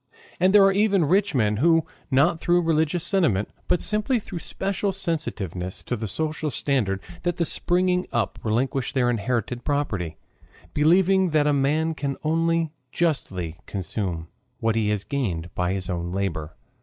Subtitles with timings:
[0.39, 4.91] And there are even rich men who, not through religious sentiment, but simply through special
[4.91, 10.17] sensitiveness to the social standard that is springing up, relinquish their inherited property,
[10.73, 14.27] believing that a man can only justly consume
[14.59, 16.55] what he has gained by his own labor.